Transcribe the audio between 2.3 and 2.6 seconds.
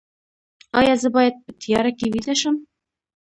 شم؟